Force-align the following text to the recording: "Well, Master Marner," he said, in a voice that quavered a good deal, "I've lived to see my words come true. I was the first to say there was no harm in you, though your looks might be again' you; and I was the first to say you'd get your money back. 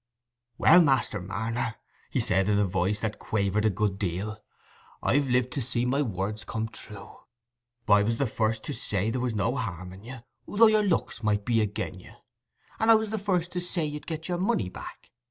"Well, 0.57 0.81
Master 0.81 1.21
Marner," 1.21 1.75
he 2.09 2.19
said, 2.19 2.49
in 2.49 2.57
a 2.57 2.65
voice 2.65 3.01
that 3.01 3.19
quavered 3.19 3.65
a 3.65 3.69
good 3.69 3.99
deal, 3.99 4.39
"I've 5.03 5.29
lived 5.29 5.51
to 5.53 5.61
see 5.61 5.85
my 5.85 6.01
words 6.01 6.43
come 6.43 6.69
true. 6.69 7.17
I 7.87 8.01
was 8.01 8.17
the 8.17 8.25
first 8.25 8.63
to 8.63 8.73
say 8.73 9.11
there 9.11 9.21
was 9.21 9.35
no 9.35 9.55
harm 9.55 9.93
in 9.93 10.03
you, 10.03 10.21
though 10.47 10.65
your 10.65 10.81
looks 10.81 11.21
might 11.21 11.45
be 11.45 11.61
again' 11.61 11.99
you; 11.99 12.15
and 12.79 12.89
I 12.89 12.95
was 12.95 13.11
the 13.11 13.19
first 13.19 13.51
to 13.51 13.59
say 13.61 13.85
you'd 13.85 14.07
get 14.07 14.27
your 14.27 14.39
money 14.39 14.69
back. 14.69 15.11